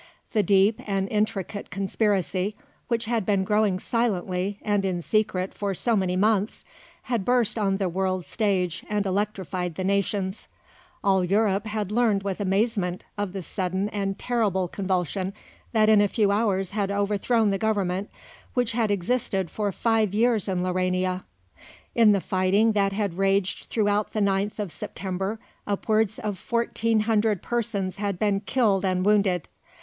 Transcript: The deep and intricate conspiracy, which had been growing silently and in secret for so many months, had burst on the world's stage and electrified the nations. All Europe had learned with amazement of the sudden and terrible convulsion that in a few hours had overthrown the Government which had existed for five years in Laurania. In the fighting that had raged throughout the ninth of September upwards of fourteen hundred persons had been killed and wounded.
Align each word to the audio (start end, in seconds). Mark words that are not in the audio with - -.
The 0.31 0.41
deep 0.41 0.81
and 0.87 1.07
intricate 1.09 1.69
conspiracy, 1.69 2.55
which 2.87 3.05
had 3.05 3.23
been 3.23 3.43
growing 3.43 3.77
silently 3.77 4.57
and 4.63 4.83
in 4.83 5.03
secret 5.03 5.53
for 5.53 5.75
so 5.75 5.95
many 5.95 6.15
months, 6.15 6.65
had 7.03 7.23
burst 7.23 7.55
on 7.55 7.77
the 7.77 7.87
world's 7.87 8.25
stage 8.25 8.83
and 8.89 9.05
electrified 9.05 9.75
the 9.75 9.83
nations. 9.83 10.47
All 11.03 11.23
Europe 11.23 11.67
had 11.67 11.91
learned 11.91 12.23
with 12.23 12.39
amazement 12.39 13.03
of 13.15 13.31
the 13.31 13.43
sudden 13.43 13.89
and 13.89 14.17
terrible 14.17 14.67
convulsion 14.67 15.33
that 15.71 15.87
in 15.87 16.01
a 16.01 16.07
few 16.07 16.31
hours 16.31 16.71
had 16.71 16.89
overthrown 16.89 17.49
the 17.49 17.59
Government 17.59 18.09
which 18.55 18.71
had 18.71 18.89
existed 18.89 19.51
for 19.51 19.71
five 19.71 20.15
years 20.15 20.47
in 20.47 20.63
Laurania. 20.63 21.25
In 21.93 22.11
the 22.11 22.21
fighting 22.21 22.71
that 22.71 22.91
had 22.91 23.19
raged 23.19 23.65
throughout 23.65 24.13
the 24.13 24.19
ninth 24.21 24.59
of 24.59 24.71
September 24.71 25.39
upwards 25.67 26.17
of 26.17 26.39
fourteen 26.39 27.01
hundred 27.01 27.43
persons 27.43 27.97
had 27.97 28.17
been 28.17 28.39
killed 28.39 28.83
and 28.83 29.05
wounded. 29.05 29.47